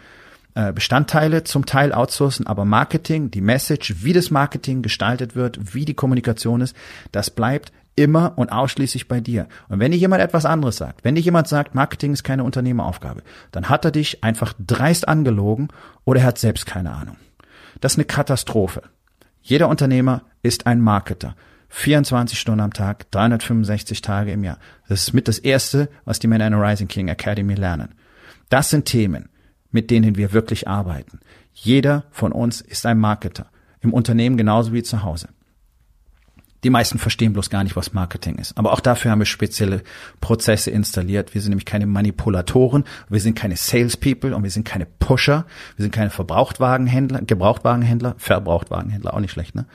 äh, 0.54 0.72
Bestandteile 0.72 1.44
zum 1.44 1.66
Teil 1.66 1.92
outsourcen, 1.92 2.46
aber 2.46 2.64
Marketing, 2.64 3.30
die 3.30 3.40
Message, 3.40 3.96
wie 4.02 4.12
das 4.12 4.30
Marketing 4.30 4.82
gestaltet 4.82 5.34
wird, 5.34 5.74
wie 5.74 5.84
die 5.84 5.94
Kommunikation 5.94 6.60
ist, 6.60 6.74
das 7.12 7.30
bleibt 7.30 7.72
immer 7.96 8.32
und 8.36 8.50
ausschließlich 8.50 9.08
bei 9.08 9.20
dir. 9.20 9.46
Und 9.68 9.80
wenn 9.80 9.92
dir 9.92 9.98
jemand 9.98 10.22
etwas 10.22 10.46
anderes 10.46 10.76
sagt, 10.76 11.04
wenn 11.04 11.16
dir 11.16 11.20
jemand 11.20 11.48
sagt, 11.48 11.74
Marketing 11.74 12.12
ist 12.12 12.24
keine 12.24 12.44
Unternehmeraufgabe, 12.44 13.22
dann 13.50 13.68
hat 13.68 13.84
er 13.84 13.90
dich 13.90 14.24
einfach 14.24 14.54
dreist 14.58 15.06
angelogen 15.08 15.68
oder 16.04 16.20
er 16.20 16.26
hat 16.26 16.38
selbst 16.38 16.64
keine 16.66 16.92
Ahnung. 16.92 17.16
Das 17.80 17.92
ist 17.92 17.98
eine 17.98 18.04
Katastrophe. 18.04 18.82
Jeder 19.42 19.68
Unternehmer 19.68 20.22
ist 20.42 20.66
ein 20.66 20.80
Marketer. 20.80 21.36
24 21.70 22.38
Stunden 22.38 22.60
am 22.60 22.72
Tag, 22.72 23.10
365 23.12 24.02
Tage 24.02 24.32
im 24.32 24.44
Jahr. 24.44 24.58
Das 24.88 25.02
ist 25.02 25.12
mit 25.12 25.28
das 25.28 25.38
Erste, 25.38 25.88
was 26.04 26.18
die 26.18 26.26
Men 26.26 26.40
in 26.40 26.54
Rising 26.54 26.88
King 26.88 27.08
Academy 27.08 27.54
lernen. 27.54 27.94
Das 28.48 28.70
sind 28.70 28.86
Themen, 28.86 29.28
mit 29.70 29.90
denen 29.90 30.16
wir 30.16 30.32
wirklich 30.32 30.66
arbeiten. 30.66 31.20
Jeder 31.52 32.04
von 32.10 32.32
uns 32.32 32.60
ist 32.60 32.86
ein 32.86 32.98
Marketer. 32.98 33.46
Im 33.80 33.94
Unternehmen 33.94 34.36
genauso 34.36 34.72
wie 34.72 34.82
zu 34.82 35.04
Hause. 35.04 35.28
Die 36.62 36.70
meisten 36.70 36.98
verstehen 36.98 37.32
bloß 37.32 37.48
gar 37.48 37.64
nicht, 37.64 37.76
was 37.76 37.94
Marketing 37.94 38.36
ist. 38.36 38.56
Aber 38.58 38.72
auch 38.72 38.80
dafür 38.80 39.10
haben 39.10 39.20
wir 39.20 39.26
spezielle 39.26 39.82
Prozesse 40.20 40.70
installiert. 40.70 41.34
Wir 41.34 41.40
sind 41.40 41.50
nämlich 41.50 41.64
keine 41.64 41.86
Manipulatoren, 41.86 42.84
wir 43.08 43.20
sind 43.20 43.34
keine 43.34 43.56
Salespeople 43.56 44.36
und 44.36 44.42
wir 44.42 44.50
sind 44.50 44.64
keine 44.64 44.86
Pusher, 44.86 45.46
wir 45.76 45.84
sind 45.84 45.92
keine 45.92 46.10
Verbrauchtwagenhändler, 46.10 47.22
Gebrauchtwagenhändler, 47.22 48.14
Verbrauchtwagenhändler, 48.18 49.14
auch 49.14 49.20
nicht 49.20 49.32
schlecht, 49.32 49.54
ne? 49.54 49.66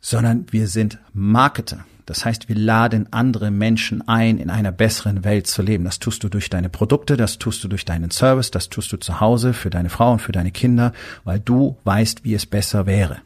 Sondern 0.00 0.46
wir 0.50 0.68
sind 0.68 0.98
Marketer. 1.12 1.84
Das 2.04 2.24
heißt, 2.24 2.48
wir 2.48 2.54
laden 2.54 3.12
andere 3.12 3.50
Menschen 3.50 4.06
ein, 4.06 4.38
in 4.38 4.48
einer 4.48 4.70
besseren 4.70 5.24
Welt 5.24 5.48
zu 5.48 5.62
leben. 5.62 5.84
Das 5.84 5.98
tust 5.98 6.22
du 6.22 6.28
durch 6.28 6.48
deine 6.48 6.68
Produkte, 6.68 7.16
das 7.16 7.38
tust 7.38 7.64
du 7.64 7.68
durch 7.68 7.84
deinen 7.84 8.12
Service, 8.12 8.52
das 8.52 8.68
tust 8.68 8.92
du 8.92 8.96
zu 8.96 9.20
Hause 9.20 9.52
für 9.52 9.70
deine 9.70 9.88
Frau 9.88 10.12
und 10.12 10.22
für 10.22 10.30
deine 10.30 10.52
Kinder, 10.52 10.92
weil 11.24 11.40
du 11.40 11.76
weißt, 11.82 12.22
wie 12.22 12.34
es 12.34 12.46
besser 12.46 12.86
wäre. 12.86 13.16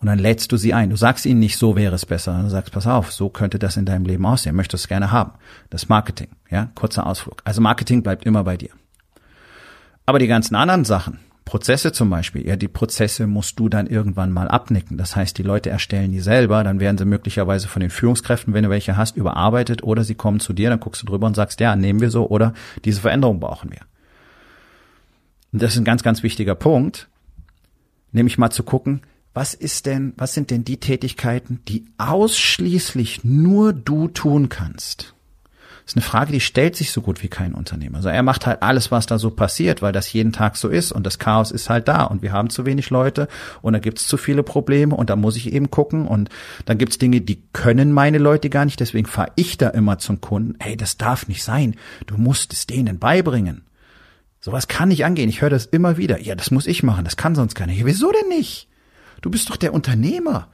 Und 0.00 0.06
dann 0.06 0.18
lädst 0.18 0.50
du 0.50 0.56
sie 0.56 0.72
ein. 0.72 0.88
Du 0.88 0.96
sagst 0.96 1.26
ihnen 1.26 1.40
nicht, 1.40 1.58
so 1.58 1.76
wäre 1.76 1.94
es 1.94 2.06
besser. 2.06 2.40
Du 2.42 2.48
sagst, 2.48 2.72
pass 2.72 2.86
auf, 2.86 3.12
so 3.12 3.28
könnte 3.28 3.58
das 3.58 3.76
in 3.76 3.84
deinem 3.84 4.06
Leben 4.06 4.24
aussehen. 4.24 4.56
Möchtest 4.56 4.84
es 4.84 4.88
gerne 4.88 5.10
haben. 5.10 5.32
Das 5.68 5.90
Marketing, 5.90 6.28
ja, 6.50 6.70
kurzer 6.74 7.06
Ausflug. 7.06 7.42
Also 7.44 7.60
Marketing 7.60 8.02
bleibt 8.02 8.24
immer 8.24 8.42
bei 8.44 8.56
dir. 8.56 8.70
Aber 10.06 10.18
die 10.18 10.26
ganzen 10.26 10.54
anderen 10.54 10.86
Sachen, 10.86 11.18
Prozesse 11.44 11.92
zum 11.92 12.08
Beispiel, 12.08 12.46
ja, 12.46 12.56
die 12.56 12.68
Prozesse 12.68 13.26
musst 13.26 13.58
du 13.58 13.68
dann 13.68 13.86
irgendwann 13.86 14.32
mal 14.32 14.48
abnicken. 14.48 14.96
Das 14.96 15.16
heißt, 15.16 15.36
die 15.36 15.42
Leute 15.42 15.68
erstellen 15.68 16.12
die 16.12 16.20
selber, 16.20 16.64
dann 16.64 16.80
werden 16.80 16.96
sie 16.96 17.04
möglicherweise 17.04 17.68
von 17.68 17.80
den 17.80 17.90
Führungskräften, 17.90 18.54
wenn 18.54 18.64
du 18.64 18.70
welche 18.70 18.96
hast, 18.96 19.16
überarbeitet 19.16 19.82
oder 19.82 20.04
sie 20.04 20.14
kommen 20.14 20.40
zu 20.40 20.52
dir, 20.52 20.70
dann 20.70 20.80
guckst 20.80 21.02
du 21.02 21.06
drüber 21.06 21.26
und 21.26 21.34
sagst, 21.34 21.60
ja, 21.60 21.76
nehmen 21.76 22.00
wir 22.00 22.10
so 22.10 22.28
oder 22.28 22.54
diese 22.84 23.00
Veränderung 23.00 23.40
brauchen 23.40 23.70
wir. 23.70 23.80
Und 25.52 25.60
das 25.60 25.72
ist 25.72 25.78
ein 25.78 25.84
ganz, 25.84 26.02
ganz 26.02 26.22
wichtiger 26.22 26.54
Punkt, 26.54 27.08
nämlich 28.12 28.38
mal 28.38 28.50
zu 28.50 28.62
gucken, 28.62 29.02
was 29.32 29.54
ist 29.54 29.86
denn, 29.86 30.12
was 30.16 30.34
sind 30.34 30.50
denn 30.50 30.64
die 30.64 30.78
Tätigkeiten, 30.78 31.60
die 31.68 31.86
ausschließlich 31.98 33.24
nur 33.24 33.72
du 33.72 34.08
tun 34.08 34.48
kannst? 34.48 35.14
Das 35.84 35.94
ist 35.94 35.96
eine 35.96 36.10
Frage, 36.10 36.32
die 36.32 36.40
stellt 36.40 36.76
sich 36.76 36.92
so 36.92 37.00
gut 37.00 37.22
wie 37.22 37.28
kein 37.28 37.52
Unternehmer. 37.52 37.96
Also 37.96 38.10
er 38.10 38.22
macht 38.22 38.46
halt 38.46 38.62
alles, 38.62 38.92
was 38.92 39.06
da 39.06 39.18
so 39.18 39.30
passiert, 39.30 39.82
weil 39.82 39.92
das 39.92 40.12
jeden 40.12 40.32
Tag 40.32 40.56
so 40.56 40.68
ist 40.68 40.92
und 40.92 41.04
das 41.04 41.18
Chaos 41.18 41.50
ist 41.50 41.68
halt 41.68 41.88
da 41.88 42.04
und 42.04 42.22
wir 42.22 42.32
haben 42.32 42.48
zu 42.48 42.64
wenig 42.64 42.90
Leute 42.90 43.26
und 43.60 43.72
da 43.72 43.80
gibt's 43.80 44.06
zu 44.06 44.16
viele 44.16 44.44
Probleme 44.44 44.94
und 44.94 45.10
da 45.10 45.16
muss 45.16 45.36
ich 45.36 45.52
eben 45.52 45.70
gucken 45.70 46.06
und 46.06 46.28
dann 46.64 46.78
gibt's 46.78 46.98
Dinge, 46.98 47.20
die 47.22 47.42
können 47.52 47.92
meine 47.92 48.18
Leute 48.18 48.50
gar 48.50 48.64
nicht, 48.64 48.78
deswegen 48.78 49.06
fahre 49.06 49.32
ich 49.34 49.58
da 49.58 49.68
immer 49.70 49.98
zum 49.98 50.20
Kunden. 50.20 50.54
Hey, 50.60 50.76
das 50.76 50.96
darf 50.96 51.26
nicht 51.26 51.42
sein. 51.42 51.74
Du 52.06 52.16
musst 52.16 52.52
es 52.52 52.68
denen 52.68 53.00
beibringen. 53.00 53.62
Sowas 54.40 54.68
kann 54.68 54.90
nicht 54.90 55.04
angehen. 55.04 55.28
Ich 55.28 55.42
höre 55.42 55.50
das 55.50 55.66
immer 55.66 55.96
wieder. 55.96 56.20
Ja, 56.20 56.34
das 56.34 56.50
muss 56.50 56.66
ich 56.66 56.82
machen. 56.82 57.04
Das 57.04 57.16
kann 57.16 57.34
sonst 57.34 57.54
keiner. 57.54 57.72
Ja, 57.72 57.84
wieso 57.84 58.12
denn 58.12 58.28
nicht? 58.28 58.69
Du 59.20 59.30
bist 59.30 59.50
doch 59.50 59.56
der 59.56 59.74
Unternehmer. 59.74 60.48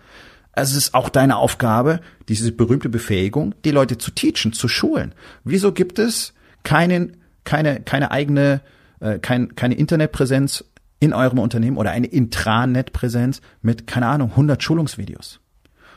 Also 0.53 0.73
es 0.73 0.87
ist 0.87 0.95
auch 0.95 1.11
deine 1.11 1.37
Aufgabe, 1.37 2.01
diese 2.29 2.51
berühmte 2.51 2.89
Befähigung, 2.89 3.55
die 3.65 3.71
Leute 3.71 3.99
zu 3.99 4.11
teachen, 4.11 4.53
zu 4.53 4.69
schulen. 4.69 5.15
Wieso 5.45 5.73
gibt 5.73 5.99
es 5.99 6.33
keinen, 6.63 7.19
keine, 7.45 7.81
keine 7.81 8.11
eigene, 8.11 8.63
äh, 9.01 9.19
kein, 9.19 9.55
keine 9.55 9.75
Internetpräsenz 9.75 10.65
in 10.99 11.13
eurem 11.13 11.39
Unternehmen 11.39 11.77
oder 11.77 11.91
eine 11.91 12.07
Intranet-Präsenz 12.07 13.43
mit, 13.61 13.87
keine 13.87 14.07
Ahnung, 14.07 14.31
100 14.31 14.63
Schulungsvideos? 14.63 15.41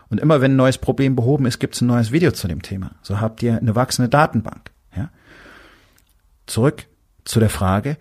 Und 0.10 0.20
immer 0.20 0.42
wenn 0.42 0.54
ein 0.54 0.58
neues 0.58 0.78
Problem 0.78 1.16
behoben 1.16 1.46
ist, 1.46 1.60
gibt 1.60 1.76
es 1.76 1.82
ein 1.82 1.88
neues 1.88 2.12
Video 2.12 2.32
zu 2.32 2.48
dem 2.48 2.62
Thema. 2.62 2.92
So 3.02 3.22
habt 3.22 3.42
ihr 3.42 3.58
eine 3.58 3.76
wachsende 3.76 4.10
Datenbank. 4.10 4.72
Ja? 4.96 5.10
Zurück 6.48 6.88
zu 7.24 7.40
der 7.40 7.50
Frage, 7.50 7.98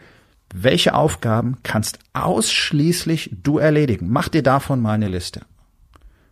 welche 0.54 0.94
Aufgaben 0.94 1.58
kannst 1.62 1.98
ausschließlich 2.14 3.36
du 3.42 3.58
erledigen? 3.58 4.08
Mach 4.10 4.28
dir 4.28 4.42
davon 4.42 4.80
mal 4.80 4.92
eine 4.92 5.08
Liste. 5.08 5.42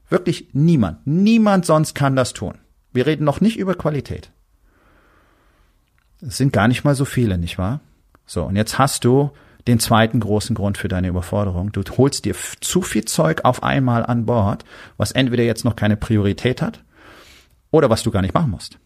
Wirklich 0.09 0.49
niemand, 0.53 1.07
niemand 1.07 1.67
sonst 1.67 1.95
kann 1.95 2.17
das 2.17 2.33
tun. 2.33 2.55
Wir 2.93 3.07
reden 3.07 3.25
noch 3.25 3.41
nicht 3.41 3.59
über 3.59 3.75
Qualität. 3.75 4.31
Es 6.21 6.37
sind 6.39 6.53
gar 6.53 6.69
nicht 6.69 6.85
mal 6.85 6.95
so 6.95 7.05
viele, 7.05 7.37
nicht 7.37 7.59
wahr? 7.59 7.81
So, 8.25 8.45
und 8.45 8.57
jetzt 8.57 8.79
hast 8.79 9.05
du 9.05 9.31
den 9.67 9.81
zweiten 9.81 10.21
großen 10.21 10.55
Grund 10.55 10.79
für 10.79 10.89
deine 10.89 11.09
Überforderung. 11.09 11.73
Du 11.73 11.83
holst 11.97 12.25
dir 12.25 12.35
zu 12.61 12.83
viel 12.83 13.05
Zeug 13.05 13.45
auf 13.45 13.63
einmal 13.63 14.07
an 14.07 14.27
Bord, 14.27 14.65
was 14.97 15.13
entweder 15.13 15.43
jetzt 15.43 15.65
noch 15.65 15.77
keine 15.77 15.97
Priorität 15.97 16.63
hat 16.63 16.83
oder 17.71 17.91
was 17.91 18.03
du 18.03 18.11
gar 18.11 18.23
nicht 18.23 18.35
machen 18.35 18.51
musst. 18.51 18.79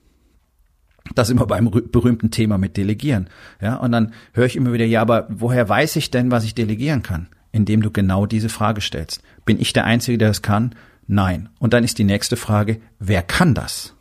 Das 1.15 1.31
immer 1.31 1.47
beim 1.47 1.71
berühmten 1.71 2.31
Thema 2.31 2.59
mit 2.59 2.77
Delegieren. 2.77 3.29
Ja, 3.61 3.77
und 3.77 3.93
dann 3.93 4.13
höre 4.33 4.47
ich 4.47 4.57
immer 4.57 4.73
wieder, 4.73 4.85
ja, 4.85 5.01
aber 5.01 5.27
woher 5.31 5.69
weiß 5.69 5.97
ich 5.97 6.11
denn, 6.11 6.31
was 6.31 6.45
ich 6.45 6.55
delegieren 6.55 7.03
kann? 7.03 7.29
Indem 7.53 7.83
du 7.83 7.91
genau 7.91 8.27
diese 8.27 8.49
Frage 8.49 8.81
stellst. 8.81 9.23
Bin 9.45 9.61
ich 9.61 9.73
der 9.73 9.85
Einzige, 9.85 10.19
der 10.19 10.31
es 10.31 10.43
kann? 10.43 10.75
Nein. 11.07 11.49
Und 11.59 11.73
dann 11.73 11.83
ist 11.83 11.99
die 11.99 12.05
nächste 12.05 12.37
Frage, 12.37 12.81
wer 12.99 13.23
kann 13.23 13.55
das? 13.55 13.95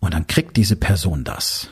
Und 0.00 0.12
dann 0.12 0.26
kriegt 0.26 0.56
diese 0.56 0.76
Person 0.76 1.24
das. 1.24 1.70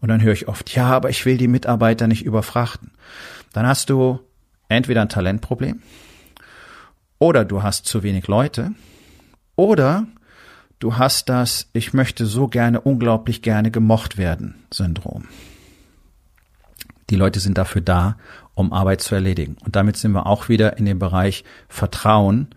Und 0.00 0.08
dann 0.08 0.22
höre 0.22 0.32
ich 0.32 0.48
oft, 0.48 0.74
ja, 0.74 0.86
aber 0.86 1.10
ich 1.10 1.24
will 1.26 1.36
die 1.36 1.48
Mitarbeiter 1.48 2.06
nicht 2.08 2.24
überfrachten. 2.24 2.90
Dann 3.52 3.66
hast 3.66 3.90
du 3.90 4.20
entweder 4.68 5.02
ein 5.02 5.08
Talentproblem 5.08 5.82
oder 7.18 7.44
du 7.44 7.62
hast 7.62 7.86
zu 7.86 8.02
wenig 8.02 8.26
Leute 8.26 8.72
oder 9.54 10.06
du 10.82 10.96
hast 10.96 11.28
das 11.28 11.68
Ich 11.72 11.92
möchte 11.92 12.26
so 12.26 12.48
gerne, 12.48 12.80
unglaublich 12.80 13.40
gerne 13.42 13.70
gemocht 13.70 14.18
werden 14.18 14.54
Syndrom. 14.72 15.28
Die 17.08 17.16
Leute 17.16 17.40
sind 17.40 17.56
dafür 17.56 17.82
da, 17.82 18.16
um 18.54 18.72
Arbeit 18.72 19.00
zu 19.00 19.14
erledigen. 19.14 19.56
Und 19.64 19.76
damit 19.76 19.96
sind 19.96 20.12
wir 20.12 20.26
auch 20.26 20.48
wieder 20.48 20.78
in 20.78 20.84
dem 20.84 20.98
Bereich 20.98 21.44
Vertrauen, 21.68 22.48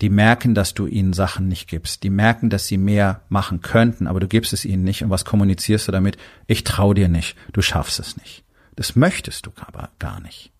die 0.00 0.10
merken, 0.10 0.54
dass 0.54 0.74
du 0.74 0.86
ihnen 0.86 1.12
Sachen 1.12 1.48
nicht 1.48 1.68
gibst. 1.68 2.02
Die 2.02 2.10
merken, 2.10 2.50
dass 2.50 2.66
sie 2.66 2.78
mehr 2.78 3.22
machen 3.28 3.60
könnten, 3.60 4.08
aber 4.08 4.20
du 4.20 4.26
gibst 4.26 4.52
es 4.52 4.64
ihnen 4.64 4.82
nicht. 4.82 5.02
Und 5.02 5.10
was 5.10 5.24
kommunizierst 5.24 5.88
du 5.88 5.92
damit? 5.92 6.18
Ich 6.46 6.64
trau 6.64 6.92
dir 6.92 7.08
nicht. 7.08 7.36
Du 7.52 7.62
schaffst 7.62 8.00
es 8.00 8.16
nicht. 8.16 8.44
Das 8.74 8.96
möchtest 8.96 9.46
du 9.46 9.52
aber 9.56 9.90
gar 10.00 10.20
nicht. 10.20 10.53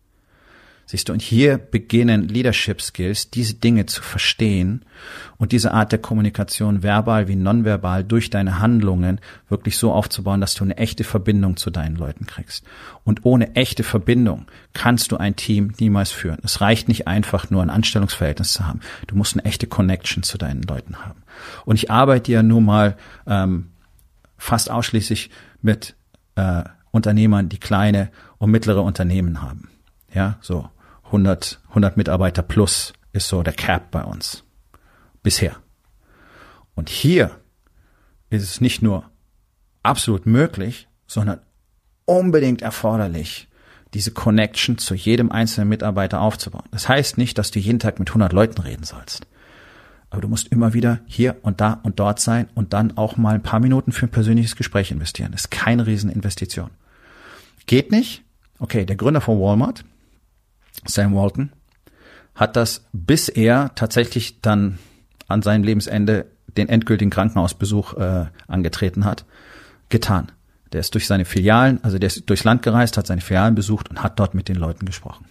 Siehst 0.87 1.09
du, 1.09 1.15
und 1.15 1.23
hier 1.23 1.57
beginnen 1.57 2.29
Leadership 2.29 2.83
Skills, 2.83 3.31
diese 3.31 3.55
Dinge 3.55 3.87
zu 3.87 4.03
verstehen 4.03 4.85
und 5.39 5.53
diese 5.53 5.73
Art 5.73 5.93
der 5.93 5.99
Kommunikation 5.99 6.83
verbal 6.83 7.27
wie 7.27 7.37
nonverbal 7.37 8.05
durch 8.05 8.29
deine 8.29 8.59
Handlungen 8.59 9.21
wirklich 9.49 9.79
so 9.79 9.93
aufzubauen, 9.93 10.41
dass 10.41 10.55
du 10.55 10.65
eine 10.65 10.77
echte 10.77 11.03
Verbindung 11.05 11.57
zu 11.57 11.71
deinen 11.71 11.97
Leuten 11.97 12.27
kriegst. 12.27 12.65
Und 13.03 13.25
ohne 13.25 13.55
echte 13.57 13.83
Verbindung 13.83 14.47
kannst 14.75 15.11
du 15.11 15.17
ein 15.17 15.37
Team 15.37 15.73
niemals 15.81 16.13
führen. 16.13 16.39
Es 16.43 16.61
reicht 16.61 16.89
nicht 16.89 17.09
einfach 17.09 17.51
nur 17.51 17.63
ein 17.63 17.71
Anstellungsverhältnis 17.71 18.53
zu 18.53 18.67
haben. 18.67 18.81
Du 19.07 19.17
musst 19.17 19.35
eine 19.35 19.45
echte 19.45 19.67
Connection 19.67 20.23
zu 20.23 20.37
deinen 20.37 20.63
Leuten 20.63 20.97
haben. 21.05 21.23
Und 21.65 21.77
ich 21.77 21.91
arbeite 21.91 22.31
ja 22.31 22.43
nun 22.43 22.65
mal 22.65 22.97
ähm, 23.27 23.71
fast 24.37 24.71
ausschließlich 24.71 25.31
mit 25.63 25.97
äh, 26.37 26.65
Unternehmern, 26.91 27.49
die 27.49 27.59
kleine 27.59 28.11
und 28.39 28.51
mittlere 28.51 28.83
Unternehmen 28.83 29.43
haben. 29.43 29.71
Ja, 30.15 30.39
so 30.41 30.69
100, 31.15 31.61
100 31.69 31.97
Mitarbeiter 31.97 32.43
plus 32.43 32.93
ist 33.13 33.29
so 33.29 33.43
der 33.45 33.53
Cap 33.53 33.93
bei 33.93 34.03
uns. 34.03 34.43
Bisher. 35.23 35.57
Und 36.75 36.89
hier 36.89 37.31
ist 38.31 38.43
es 38.43 38.61
nicht 38.61 38.83
nur 38.83 39.09
absolut 39.85 40.27
möglich, 40.27 40.89
sondern 41.07 41.41
unbedingt 42.05 42.63
erforderlich, 42.63 43.49
diese 43.95 44.11
Connection 44.11 44.77
zu 44.77 44.95
jedem 44.95 45.31
einzelnen 45.31 45.69
Mitarbeiter 45.69 46.21
aufzubauen. 46.21 46.69
Das 46.73 46.89
heißt 46.89 47.17
nicht, 47.17 47.39
dass 47.39 47.53
du 47.53 47.61
jeden 47.61 47.79
Tag 47.79 48.01
mit 48.01 48.09
100 48.11 48.33
Leuten 48.33 48.61
reden 48.61 48.83
sollst. 48.83 49.29
Aber 50.11 50.21
du 50.21 50.29
musst 50.29 50.49
immer 50.49 50.75
wieder 50.75 51.01
hier 51.07 51.37
und 51.43 51.61
da 51.61 51.81
und 51.85 52.01
dort 52.01 52.19
sein 52.19 52.49
und 52.55 52.73
dann 52.73 52.97
auch 52.97 53.17
mal 53.17 53.37
ein 53.37 53.43
paar 53.43 53.61
Minuten 53.61 53.93
für 53.93 54.07
ein 54.07 54.11
persönliches 54.11 54.57
Gespräch 54.57 54.91
investieren. 54.91 55.31
Das 55.31 55.43
ist 55.43 55.51
keine 55.51 55.87
Rieseninvestition. 55.87 56.71
Geht 57.67 57.93
nicht? 57.93 58.25
Okay, 58.59 58.85
der 58.85 58.97
Gründer 58.97 59.21
von 59.21 59.41
Walmart, 59.41 59.85
Sam 60.87 61.15
Walton, 61.15 61.53
hat 62.35 62.57
das, 62.57 62.85
bis 62.93 63.29
er 63.29 63.75
tatsächlich 63.75 64.41
dann 64.41 64.79
an 65.29 65.43
seinem 65.43 65.65
Lebensende 65.65 66.27
den 66.57 66.69
endgültigen 66.69 67.11
Krankenhausbesuch 67.11 67.95
äh, 67.95 68.27
angetreten 68.47 69.05
hat, 69.05 69.25
getan. 69.89 70.31
Der 70.73 70.81
ist 70.81 70.95
durch 70.95 71.07
seine 71.07 71.25
Filialen, 71.25 71.83
also 71.83 71.99
der 71.99 72.09
ist 72.09 72.29
durchs 72.29 72.45
Land 72.45 72.63
gereist, 72.63 72.97
hat 72.97 73.07
seine 73.07 73.21
Filialen 73.21 73.55
besucht 73.55 73.91
und 73.91 74.03
hat 74.03 74.19
dort 74.19 74.35
mit 74.35 74.49
den 74.49 74.57
Leuten 74.57 74.87
gesprochen. 74.87 75.27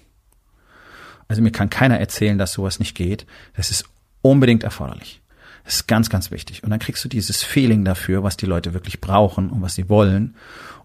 Also 1.27 1.41
mir 1.41 1.51
kann 1.51 1.69
keiner 1.69 2.00
erzählen, 2.00 2.38
dass 2.38 2.53
sowas 2.53 2.79
nicht 2.79 2.95
geht. 2.95 3.25
Das 3.55 3.71
ist 3.71 3.85
unbedingt 4.21 4.63
erforderlich. 4.63 5.21
Das 5.65 5.75
ist 5.75 5.88
ganz, 5.88 6.09
ganz 6.09 6.31
wichtig. 6.31 6.63
Und 6.63 6.69
dann 6.69 6.79
kriegst 6.79 7.03
du 7.03 7.09
dieses 7.09 7.43
Feeling 7.43 7.85
dafür, 7.85 8.23
was 8.23 8.38
die 8.38 8.45
Leute 8.45 8.73
wirklich 8.73 9.00
brauchen 9.00 9.50
und 9.50 9.62
was 9.62 9.75
sie 9.75 9.89
wollen. 9.89 10.35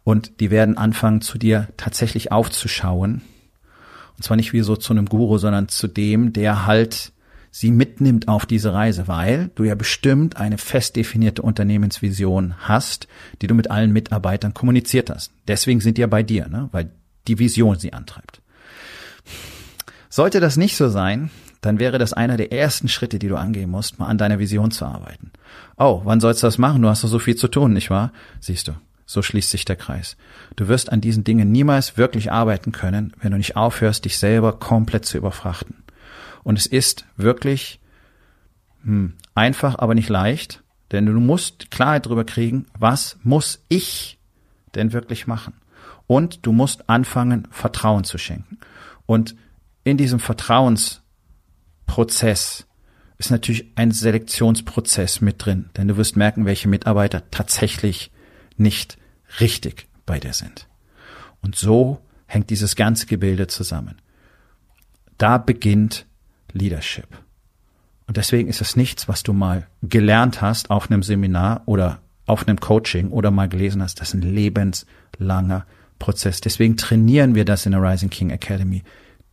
Und 0.05 0.41
die 0.41 0.51
werden 0.51 0.79
anfangen, 0.79 1.21
zu 1.21 1.39
dir 1.39 1.69
tatsächlich 1.77 2.31
aufzuschauen 2.31 3.23
und 4.19 4.25
zwar 4.25 4.37
nicht 4.37 4.53
wie 4.53 4.63
so 4.63 4.75
zu 4.75 4.93
einem 4.93 5.07
Guru, 5.07 5.39
sondern 5.39 5.69
zu 5.69 5.87
dem, 5.87 6.33
der 6.33 6.67
halt 6.67 7.13
sie 7.53 7.71
mitnimmt 7.71 8.27
auf 8.27 8.47
diese 8.47 8.75
Reise, 8.75 9.07
weil 9.07 9.51
du 9.55 9.63
ja 9.63 9.77
bestimmt 9.77 10.37
eine 10.37 10.59
fest 10.59 10.97
definierte 10.97 11.43
Unternehmensvision 11.43 12.55
hast, 12.59 13.07
die 13.41 13.47
du 13.47 13.55
mit 13.55 13.71
allen 13.71 13.93
Mitarbeitern 13.93 14.55
kommuniziert 14.55 15.09
hast. 15.09 15.33
Deswegen 15.47 15.81
sind 15.81 15.97
die 15.97 16.01
ja 16.03 16.09
bei 16.09 16.25
dir, 16.25 16.49
ne? 16.49 16.69
weil 16.73 16.91
die 17.29 17.39
Vision 17.39 17.79
sie 17.79 17.93
antreibt. 17.93 18.43
Sollte 20.11 20.41
das 20.41 20.57
nicht 20.57 20.77
so 20.77 20.89
sein, 20.89 21.31
dann 21.61 21.79
wäre 21.79 21.99
das 21.99 22.13
einer 22.13 22.37
der 22.37 22.53
ersten 22.53 22.89
Schritte, 22.89 23.21
die 23.21 23.29
du 23.29 23.37
angehen 23.37 23.71
musst, 23.71 24.01
mal 24.01 24.07
an 24.07 24.19
deiner 24.19 24.41
Vision 24.41 24.73
zu 24.73 24.85
arbeiten. 24.85 25.31
Oh, 25.77 26.01
wann 26.05 26.21
sollst 26.21 26.43
du 26.43 26.47
das 26.49 26.59
machen? 26.59 26.83
Du 26.83 26.89
hast 26.89 27.05
doch 27.05 27.09
so 27.09 27.21
viel 27.21 27.37
zu 27.37 27.47
tun, 27.47 27.73
nicht 27.73 27.91
wahr? 27.91 28.13
Siehst 28.41 28.67
du. 28.67 28.73
So 29.11 29.23
schließt 29.23 29.49
sich 29.49 29.65
der 29.65 29.77
Kreis. 29.77 30.19
Du 30.57 30.69
wirst 30.69 30.93
an 30.93 31.01
diesen 31.01 31.25
Dingen 31.25 31.51
niemals 31.51 31.97
wirklich 31.97 32.31
arbeiten 32.31 32.73
können, 32.73 33.15
wenn 33.23 33.31
du 33.31 33.39
nicht 33.39 33.57
aufhörst, 33.57 34.05
dich 34.05 34.19
selber 34.19 34.53
komplett 34.53 35.07
zu 35.07 35.17
überfrachten. 35.17 35.77
Und 36.45 36.59
es 36.59 36.67
ist 36.67 37.07
wirklich 37.17 37.81
hm, 38.85 39.15
einfach, 39.35 39.79
aber 39.79 39.95
nicht 39.95 40.11
leicht, 40.11 40.63
denn 40.93 41.07
du 41.07 41.19
musst 41.21 41.71
Klarheit 41.71 42.05
darüber 42.05 42.25
kriegen, 42.25 42.67
was 42.79 43.17
muss 43.23 43.65
ich 43.69 44.19
denn 44.75 44.93
wirklich 44.93 45.27
machen? 45.27 45.55
Und 46.07 46.45
du 46.45 46.53
musst 46.53 46.91
anfangen, 46.91 47.49
Vertrauen 47.51 48.05
zu 48.05 48.19
schenken. 48.19 48.59
Und 49.07 49.37
in 49.85 49.97
diesem 49.97 50.21
Vertrauensprozess 50.21 52.67
ist 53.17 53.31
natürlich 53.31 53.73
ein 53.75 53.91
Selektionsprozess 53.91 55.23
mit 55.23 55.43
drin, 55.43 55.71
denn 55.79 55.89
du 55.89 55.97
wirst 55.97 56.19
merken, 56.19 56.45
welche 56.45 56.69
Mitarbeiter 56.69 57.31
tatsächlich 57.31 58.11
nicht 58.59 58.99
richtig 59.41 59.89
bei 60.07 60.19
dir 60.19 60.33
sind. 60.33 60.69
Und 61.43 61.57
so 61.57 62.01
hängt 62.27 62.51
dieses 62.51 62.77
ganze 62.77 63.07
Gebilde 63.07 63.47
zusammen. 63.47 63.97
Da 65.17 65.39
beginnt 65.39 66.07
Leadership. 66.53 67.09
Und 68.07 68.17
deswegen 68.17 68.49
ist 68.49 68.61
es 68.61 68.77
nichts, 68.77 69.09
was 69.09 69.23
du 69.23 69.33
mal 69.33 69.67
gelernt 69.83 70.41
hast 70.41 70.71
auf 70.71 70.91
einem 70.91 71.03
Seminar 71.03 71.63
oder 71.67 72.01
auf 72.27 72.47
einem 72.47 72.59
Coaching 72.59 73.11
oder 73.11 73.31
mal 73.31 73.49
gelesen 73.49 73.83
hast. 73.83 74.01
Das 74.01 74.09
ist 74.09 74.15
ein 74.15 74.23
lebenslanger 74.23 75.67
Prozess. 75.99 76.41
Deswegen 76.41 76.77
trainieren 76.77 77.35
wir 77.35 77.45
das 77.45 77.67
in 77.67 77.73
der 77.73 77.83
Rising 77.83 78.11
King 78.11 78.31
Academy 78.31 78.83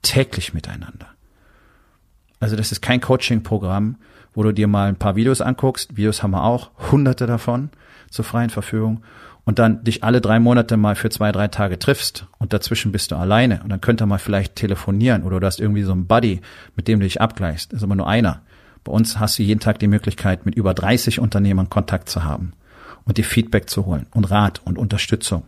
täglich 0.02 0.54
miteinander. 0.54 1.08
Also 2.40 2.56
das 2.56 2.72
ist 2.72 2.82
kein 2.82 3.02
Coaching-Programm, 3.02 3.98
wo 4.36 4.44
du 4.44 4.54
dir 4.54 4.68
mal 4.68 4.90
ein 4.90 4.98
paar 4.98 5.16
Videos 5.16 5.42
anguckst. 5.42 5.98
Videos 5.98 6.22
haben 6.22 6.32
wir 6.32 6.44
auch, 6.44 6.70
hunderte 6.92 7.26
davon 7.26 7.70
zur 8.12 8.26
freien 8.26 8.50
Verfügung 8.52 9.02
und 9.46 9.60
dann 9.60 9.84
dich 9.84 10.04
alle 10.04 10.22
drei 10.22 10.40
Monate 10.40 10.78
mal 10.78 10.96
für 10.96 11.10
zwei, 11.10 11.32
drei 11.32 11.48
Tage 11.48 11.80
triffst 11.80 12.28
und 12.38 12.54
dazwischen 12.54 12.92
bist 12.92 13.12
du 13.12 13.16
alleine 13.16 13.62
und 13.64 13.70
dann 13.70 13.82
könnt 13.82 14.02
ihr 14.02 14.06
mal 14.06 14.20
vielleicht 14.20 14.56
telefonieren 14.56 15.24
oder 15.24 15.40
du 15.40 15.48
hast 15.48 15.60
irgendwie 15.60 15.84
so 15.84 15.92
einen 15.92 16.08
Buddy, 16.08 16.42
mit 16.76 16.88
dem 16.88 17.00
du 17.00 17.06
dich 17.06 17.22
abgleichst. 17.22 17.72
Das 17.72 17.78
ist 17.78 17.84
aber 17.84 17.96
nur 17.96 18.08
einer. 18.08 18.42
Bei 18.84 18.92
uns 18.92 19.20
hast 19.20 19.40
du 19.40 19.44
jeden 19.44 19.60
Tag 19.60 19.80
die 19.80 19.88
Möglichkeit, 19.88 20.46
mit 20.46 20.56
über 20.56 20.74
30 20.74 21.20
Unternehmern 21.20 21.70
Kontakt 21.70 22.10
zu 22.10 22.24
haben 22.24 22.54
und 23.06 23.18
dir 23.18 23.24
Feedback 23.24 23.70
zu 23.70 23.86
holen 23.86 24.08
und 24.12 24.30
Rat 24.30 24.62
und 24.66 24.78
Unterstützung. 24.78 25.44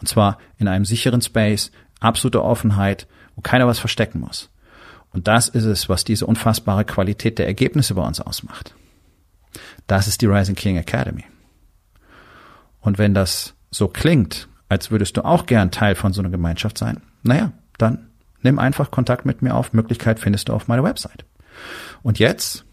Und 0.00 0.08
zwar 0.08 0.38
in 0.58 0.68
einem 0.68 0.84
sicheren 0.84 1.22
Space, 1.22 1.70
absolute 2.00 2.42
Offenheit, 2.42 3.06
wo 3.36 3.40
keiner 3.40 3.66
was 3.66 3.78
verstecken 3.78 4.20
muss. 4.20 4.50
Und 5.12 5.28
das 5.28 5.48
ist 5.48 5.64
es, 5.64 5.88
was 5.88 6.04
diese 6.04 6.26
unfassbare 6.26 6.84
Qualität 6.84 7.38
der 7.38 7.46
Ergebnisse 7.46 7.94
bei 7.94 8.06
uns 8.06 8.20
ausmacht. 8.20 8.74
Das 9.86 10.08
ist 10.08 10.22
die 10.22 10.26
Rising 10.26 10.54
King 10.54 10.76
Academy. 10.76 11.24
Und 12.80 12.98
wenn 12.98 13.14
das 13.14 13.54
so 13.70 13.88
klingt, 13.88 14.48
als 14.68 14.90
würdest 14.90 15.16
du 15.16 15.24
auch 15.24 15.46
gern 15.46 15.70
Teil 15.70 15.94
von 15.94 16.12
so 16.12 16.22
einer 16.22 16.30
Gemeinschaft 16.30 16.78
sein, 16.78 17.02
naja, 17.22 17.52
dann 17.78 18.08
nimm 18.40 18.58
einfach 18.58 18.90
Kontakt 18.90 19.26
mit 19.26 19.42
mir 19.42 19.54
auf. 19.54 19.72
Möglichkeit 19.72 20.18
findest 20.18 20.48
du 20.48 20.54
auf 20.54 20.68
meiner 20.68 20.82
Website. 20.82 21.24
Und 22.02 22.18
jetzt 22.18 22.64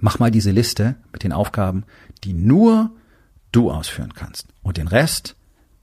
mach 0.00 0.18
mal 0.18 0.30
diese 0.30 0.50
Liste 0.50 0.94
mit 1.12 1.24
den 1.24 1.32
Aufgaben, 1.32 1.84
die 2.24 2.32
nur 2.32 2.90
du 3.52 3.70
ausführen 3.70 4.14
kannst. 4.14 4.48
Und 4.62 4.76
den 4.76 4.88
Rest 4.88 5.36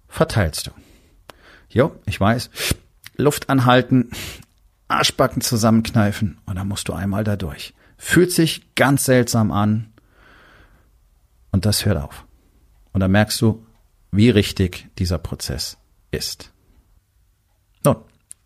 verteilst 0.08 0.68
du. 0.68 0.72
Jo, 1.70 1.96
ich 2.06 2.20
weiß. 2.20 2.50
Luft 3.18 3.50
anhalten, 3.50 4.10
Arschbacken 4.94 5.42
zusammenkneifen 5.42 6.38
und 6.46 6.56
dann 6.56 6.68
musst 6.68 6.88
du 6.88 6.94
einmal 6.94 7.24
da 7.24 7.36
durch. 7.36 7.74
Fühlt 7.98 8.32
sich 8.32 8.76
ganz 8.76 9.06
seltsam 9.06 9.52
an 9.52 9.92
und 11.52 11.66
das 11.66 11.86
hört 11.86 11.98
auf. 11.98 12.26
Und 12.92 13.00
dann 13.00 13.12
merkst 13.12 13.42
du, 13.42 13.66
wie 14.12 14.30
richtig 14.30 14.90
dieser 15.00 15.18
Prozess 15.18 15.78
ist. 16.12 16.52
Nun, 17.84 17.98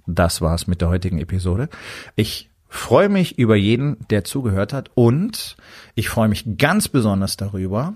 das 0.05 0.41
war's 0.41 0.67
mit 0.67 0.81
der 0.81 0.89
heutigen 0.89 1.19
Episode. 1.19 1.69
Ich 2.15 2.49
freue 2.69 3.09
mich 3.09 3.37
über 3.37 3.55
jeden, 3.55 3.97
der 4.09 4.23
zugehört 4.23 4.73
hat 4.73 4.91
und 4.95 5.57
ich 5.95 6.09
freue 6.09 6.29
mich 6.29 6.57
ganz 6.57 6.87
besonders 6.87 7.37
darüber, 7.37 7.95